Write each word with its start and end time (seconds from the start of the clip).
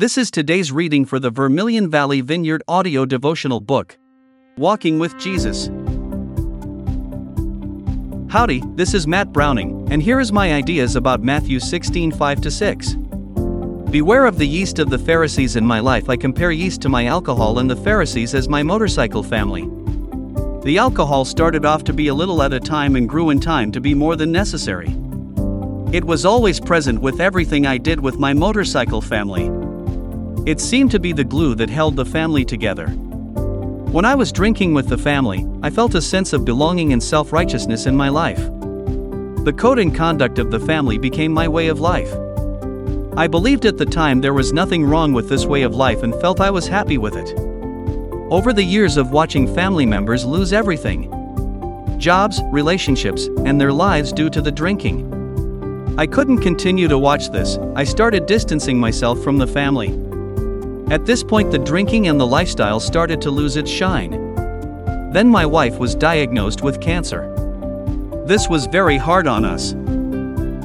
This 0.00 0.16
is 0.16 0.30
today's 0.30 0.72
reading 0.72 1.04
for 1.04 1.18
the 1.18 1.28
Vermilion 1.28 1.90
Valley 1.90 2.22
Vineyard 2.22 2.62
audio 2.66 3.04
devotional 3.04 3.60
book 3.60 3.98
Walking 4.56 4.98
with 4.98 5.18
Jesus. 5.18 5.68
Howdy, 8.32 8.62
this 8.76 8.94
is 8.94 9.06
Matt 9.06 9.30
Browning, 9.30 9.86
and 9.92 10.02
here 10.02 10.18
is 10.18 10.32
my 10.32 10.54
ideas 10.54 10.96
about 10.96 11.22
Matthew 11.22 11.60
16 11.60 12.12
5 12.12 12.50
6. 12.50 12.94
Beware 13.90 14.24
of 14.24 14.38
the 14.38 14.46
yeast 14.46 14.78
of 14.78 14.88
the 14.88 14.98
Pharisees 14.98 15.56
in 15.56 15.66
my 15.66 15.80
life. 15.80 16.08
I 16.08 16.16
compare 16.16 16.50
yeast 16.50 16.80
to 16.80 16.88
my 16.88 17.04
alcohol 17.04 17.58
and 17.58 17.68
the 17.68 17.76
Pharisees 17.76 18.34
as 18.34 18.48
my 18.48 18.62
motorcycle 18.62 19.22
family. 19.22 19.68
The 20.64 20.78
alcohol 20.78 21.26
started 21.26 21.66
off 21.66 21.84
to 21.84 21.92
be 21.92 22.08
a 22.08 22.14
little 22.14 22.42
at 22.42 22.54
a 22.54 22.60
time 22.60 22.96
and 22.96 23.06
grew 23.06 23.28
in 23.28 23.38
time 23.38 23.70
to 23.72 23.82
be 23.82 23.92
more 23.92 24.16
than 24.16 24.32
necessary. 24.32 24.96
It 25.92 26.04
was 26.04 26.24
always 26.24 26.58
present 26.58 27.02
with 27.02 27.20
everything 27.20 27.66
I 27.66 27.76
did 27.76 28.00
with 28.00 28.18
my 28.18 28.32
motorcycle 28.32 29.02
family. 29.02 29.59
It 30.46 30.58
seemed 30.58 30.90
to 30.92 30.98
be 30.98 31.12
the 31.12 31.22
glue 31.22 31.54
that 31.56 31.68
held 31.68 31.96
the 31.96 32.04
family 32.04 32.46
together. 32.46 32.88
When 32.88 34.06
I 34.06 34.14
was 34.14 34.32
drinking 34.32 34.72
with 34.72 34.88
the 34.88 34.96
family, 34.96 35.46
I 35.62 35.68
felt 35.68 35.94
a 35.94 36.00
sense 36.00 36.32
of 36.32 36.46
belonging 36.46 36.94
and 36.94 37.02
self 37.02 37.30
righteousness 37.30 37.84
in 37.84 37.94
my 37.94 38.08
life. 38.08 38.42
The 39.44 39.54
code 39.56 39.78
and 39.78 39.94
conduct 39.94 40.38
of 40.38 40.50
the 40.50 40.58
family 40.58 40.96
became 40.96 41.30
my 41.30 41.46
way 41.46 41.68
of 41.68 41.78
life. 41.78 42.10
I 43.18 43.26
believed 43.26 43.66
at 43.66 43.76
the 43.76 43.84
time 43.84 44.22
there 44.22 44.32
was 44.32 44.52
nothing 44.52 44.84
wrong 44.84 45.12
with 45.12 45.28
this 45.28 45.44
way 45.44 45.60
of 45.60 45.74
life 45.74 46.02
and 46.02 46.18
felt 46.22 46.40
I 46.40 46.50
was 46.50 46.66
happy 46.66 46.96
with 46.96 47.16
it. 47.16 47.34
Over 48.30 48.54
the 48.54 48.64
years 48.64 48.96
of 48.96 49.10
watching 49.10 49.52
family 49.54 49.84
members 49.84 50.24
lose 50.24 50.52
everything 50.52 51.16
jobs, 51.98 52.40
relationships, 52.50 53.26
and 53.44 53.60
their 53.60 53.72
lives 53.72 54.10
due 54.10 54.30
to 54.30 54.40
the 54.40 54.50
drinking. 54.50 55.06
I 55.98 56.06
couldn't 56.06 56.40
continue 56.40 56.88
to 56.88 56.96
watch 56.96 57.30
this, 57.30 57.58
I 57.76 57.84
started 57.84 58.24
distancing 58.24 58.80
myself 58.80 59.22
from 59.22 59.36
the 59.36 59.46
family. 59.46 60.09
At 60.90 61.06
this 61.06 61.22
point, 61.22 61.52
the 61.52 61.58
drinking 61.58 62.08
and 62.08 62.18
the 62.18 62.26
lifestyle 62.26 62.80
started 62.80 63.22
to 63.22 63.30
lose 63.30 63.56
its 63.56 63.70
shine. 63.70 64.10
Then 65.12 65.28
my 65.28 65.46
wife 65.46 65.78
was 65.78 65.94
diagnosed 65.94 66.62
with 66.62 66.80
cancer. 66.80 67.32
This 68.26 68.48
was 68.48 68.66
very 68.66 68.96
hard 68.96 69.28
on 69.28 69.44
us. 69.44 69.74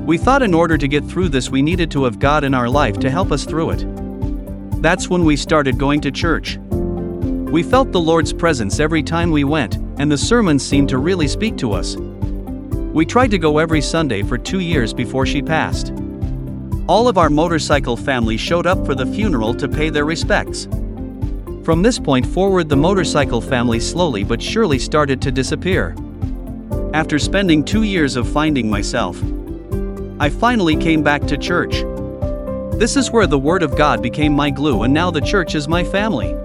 We 0.01 0.17
thought 0.17 0.41
in 0.41 0.55
order 0.55 0.79
to 0.79 0.87
get 0.87 1.05
through 1.05 1.29
this, 1.29 1.51
we 1.51 1.61
needed 1.61 1.91
to 1.91 2.05
have 2.05 2.17
God 2.17 2.43
in 2.43 2.55
our 2.55 2.67
life 2.67 2.99
to 3.01 3.11
help 3.11 3.31
us 3.31 3.45
through 3.45 3.69
it. 3.69 4.81
That's 4.81 5.09
when 5.09 5.25
we 5.25 5.35
started 5.35 5.77
going 5.77 6.01
to 6.01 6.11
church. 6.11 6.57
We 6.57 7.61
felt 7.61 7.91
the 7.91 7.99
Lord's 7.99 8.33
presence 8.33 8.79
every 8.79 9.03
time 9.03 9.29
we 9.29 9.43
went, 9.43 9.75
and 9.99 10.11
the 10.11 10.17
sermons 10.17 10.65
seemed 10.65 10.89
to 10.89 10.97
really 10.97 11.27
speak 11.27 11.55
to 11.57 11.71
us. 11.71 11.97
We 11.97 13.05
tried 13.05 13.29
to 13.29 13.37
go 13.37 13.59
every 13.59 13.81
Sunday 13.81 14.23
for 14.23 14.39
two 14.39 14.59
years 14.59 14.91
before 14.91 15.27
she 15.27 15.43
passed. 15.43 15.93
All 16.87 17.07
of 17.07 17.17
our 17.17 17.31
motorcycle 17.31 17.97
family 17.97 18.37
showed 18.37 18.67
up 18.67 18.85
for 18.85 18.93
the 18.93 19.07
funeral 19.07 19.55
to 19.55 19.67
pay 19.67 19.89
their 19.89 20.05
respects. 20.05 20.65
From 21.63 21.81
this 21.81 21.97
point 21.97 22.27
forward, 22.27 22.69
the 22.69 22.75
motorcycle 22.75 23.41
family 23.41 23.79
slowly 23.79 24.23
but 24.23 24.39
surely 24.39 24.77
started 24.77 25.19
to 25.23 25.31
disappear. 25.31 25.95
After 26.93 27.17
spending 27.17 27.65
two 27.65 27.81
years 27.81 28.15
of 28.15 28.29
finding 28.29 28.69
myself, 28.69 29.19
I 30.19 30.29
finally 30.29 30.75
came 30.75 31.01
back 31.01 31.25
to 31.25 31.37
church. 31.37 31.83
This 32.77 32.95
is 32.95 33.09
where 33.09 33.25
the 33.25 33.39
Word 33.39 33.63
of 33.63 33.75
God 33.75 34.03
became 34.03 34.33
my 34.33 34.51
glue, 34.51 34.83
and 34.83 34.93
now 34.93 35.09
the 35.09 35.21
church 35.21 35.55
is 35.55 35.67
my 35.67 35.83
family. 35.83 36.35